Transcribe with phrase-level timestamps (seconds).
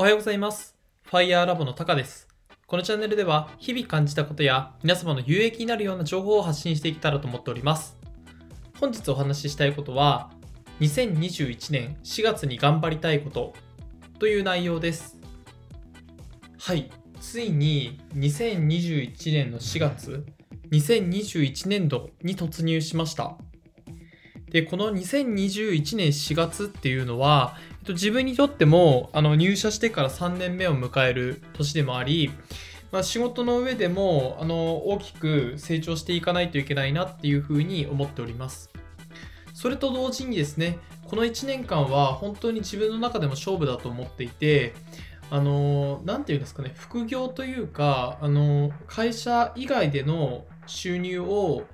[0.00, 0.76] おはようございます。
[1.10, 2.28] Fire Lab のタカです。
[2.68, 7.98] このチャンネルでは日々感じたことや皆様の有益になるような情報を発信していけたらと思っております。
[8.78, 10.30] 本日お話ししたいことは
[10.78, 13.54] 2021年4月に頑張りたいこと
[14.20, 15.18] という内容です。
[16.60, 20.24] はい、ついに2021年の4月、
[20.70, 23.36] 2021年度に突入しました。
[24.50, 32.30] で、この2021年4月っていうのは、えっと、自分にとってもあの入社してから3年目を迎える年でもあり、
[32.90, 38.70] まあ、仕事の上でもあの大きく成長していかないといけないなっていうふうに思っております。
[39.52, 44.74] それと同時にですね、この1年間は本当に自分の中でも勝負だと思っていて、
[45.30, 51.64] あの、なていうんですかね、副業というか、あの、会社以外での収入を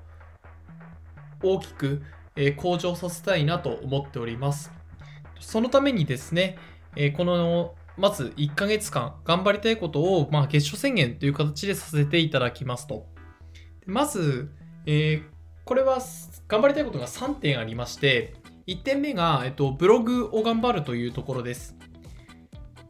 [1.42, 2.02] 大きく
[2.36, 4.72] え向上させたいなと思っております。
[5.40, 6.56] そのためにですね、
[6.96, 13.06] えこのまず1ヶ月間頑張りたいことを、まあ、月初宣言という形でさせていただきますと。
[13.86, 14.50] まず、
[14.86, 15.98] えーこれは
[16.46, 18.34] 頑張りたいことが3点ありまして、
[18.66, 21.74] 1点目が、えっと、ブログを頑張るというところです。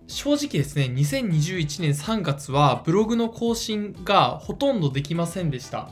[0.08, 5.91] 正直ですね、2021年3月はブログの更新がほとんどできませんでした。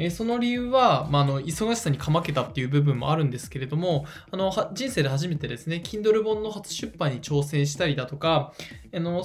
[0.00, 8.52] えその理由は、まあ、の忙しさにかまけたっていう部分もあるんですけれどもあの人生で初めてですね Kindle 本の初出版に挑戦したりだとか
[8.94, 9.24] あの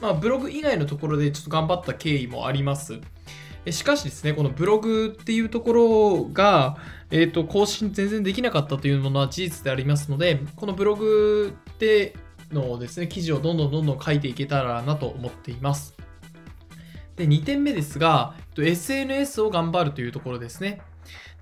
[0.00, 3.00] まあ、ブログ以外のところでちょっと頑張った経緯もあります。
[3.70, 6.78] しかしですね、このブログっていうところが、
[7.10, 12.16] えっ、と、更新全然できなかったというものは事実でありますので、このブログで
[12.50, 15.94] のですね、記事をどんどんどんどん書いていけたらなと思っています。
[17.16, 20.80] で、2点目ですが、SNS を頑張るというところですね。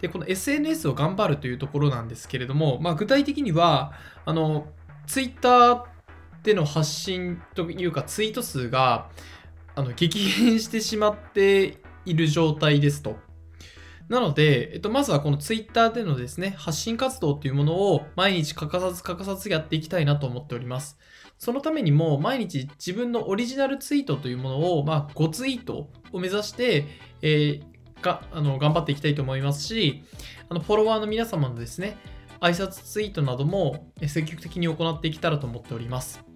[0.00, 3.92] で、この SNS を頑張るというところなんですけれども、まあ、具体的には、
[4.24, 4.68] あの、
[5.06, 5.84] Twitter
[6.42, 9.10] での発信というか、ツイート数が、
[9.74, 13.16] あの、激減してしまっている状態ですと。
[14.08, 20.98] なので、えっと、まずはこの Twitter でのですね、発信活動というものを毎日欠かさず欠かさずやっていきたいなと思っております。
[21.38, 26.86] そのためにも毎日自分のオリジナルツイートというものを、まあ、5ツイートを目指して、
[27.22, 30.04] えーがあの頑張っていきたいと思いますし、
[30.48, 31.96] あのフォロワーの皆様のですね、
[32.40, 36.27] 挨拶ツイートなども積極的に行っていけたらと思っております。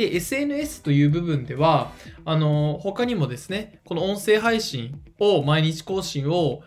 [0.00, 1.92] で、SNS という部分では、
[2.24, 6.62] あの他にもですね、この音声配信を毎日更新を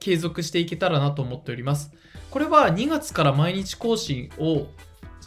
[0.00, 1.92] 継続していけたらなと思っております。
[2.30, 4.66] これは2月から毎日更新を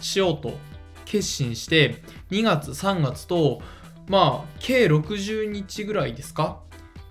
[0.02, 0.58] しようと
[1.06, 3.62] 決心して、2月、3月と、
[4.10, 6.60] まあ、計60日ぐらいですか？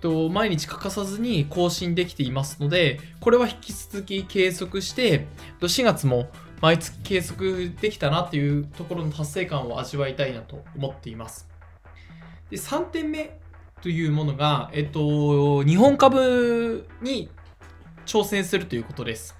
[0.01, 5.25] と毎日欠かさずに更新できていますので、これは引き続き継続して、
[5.61, 6.29] 4月も
[6.61, 11.47] 毎月継続できたなっていうところの達成感を味わいたいなと思っています。
[12.49, 13.39] で、3点目
[13.81, 17.29] というものが、えっと、日本株に
[18.05, 19.35] 挑戦するということです。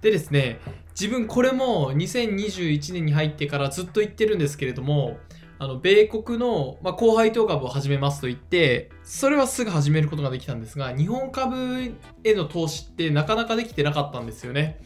[0.00, 0.58] でですね、
[0.98, 5.18] 自分これも2021年に入ってからずっと言ってるんですけれども、
[5.58, 11.94] あの米国の、まあ、高配当株を始めますと言って、それはすぐ始めることができたんですが、日本株
[12.24, 14.80] への投資ってなかなかできてなかったんですよね。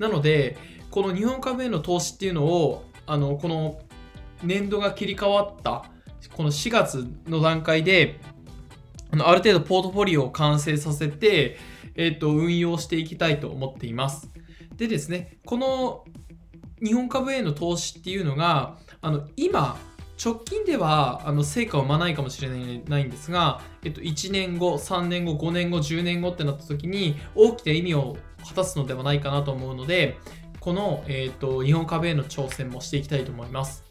[0.00, 0.56] なので、
[0.90, 3.80] この日本株への投資っていうのを、あのこの
[4.42, 5.84] 年度が切り替わった、
[6.34, 8.18] この4月の段階で、
[9.12, 11.58] あのある程度ポートフォリオを完成させて、
[11.96, 14.30] えっと運用していきたいと思っています。
[14.74, 16.04] でですね、この
[16.82, 19.78] 日本株への投資っていうのが、あの今、
[20.22, 30.18] 直近ではあの成果を生まないかもしれないないんですが、えっと、1年後、3年後、5年後、10年後ってなった時に大きな意味を果たすのではないかなと思うので、
[30.60, 33.82] この、えっと、日本株への挑戦もしていきたいと思います。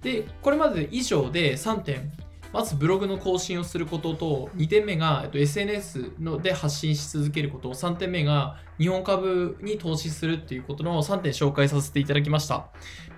[0.00, 2.10] で、これまで以上で3点。
[2.52, 12.70] まずブログの更新をすることと、2点目が、えっと、SNS ので発信し続けること、3点目が日本株に投資するっていうことの3点紹介させていただきました。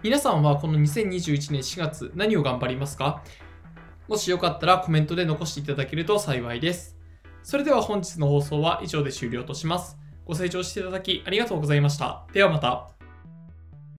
[0.02, 3.22] 皆さんはこの2021年4月何を頑張りますか？
[4.08, 6.98] もしよかったらコメントで残していただけると幸いです。
[7.42, 9.96] それでは本日の放送は以上で終了とします。
[10.26, 12.26] ご清聴していただきありがとうございました。
[12.32, 13.01] ではまた。